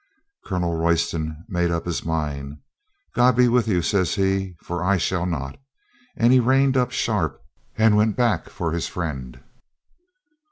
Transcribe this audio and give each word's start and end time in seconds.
Colonel 0.45 0.75
Royston 0.77 1.45
made 1.47 1.69
up 1.69 1.85
his 1.85 2.03
mind. 2.03 2.57
"God 3.13 3.35
be 3.35 3.47
with 3.47 3.67
you," 3.67 3.83
says 3.83 4.15
he, 4.15 4.55
"for 4.63 4.83
I 4.83 4.97
shall 4.97 5.27
not." 5.27 5.59
And 6.17 6.33
he 6.33 6.39
reined 6.39 6.75
up 6.75 6.89
sharp 6.89 7.39
and 7.77 7.95
went 7.95 8.15
back 8.17 8.49
for 8.49 8.71
his 8.71 8.87
friend. 8.87 9.43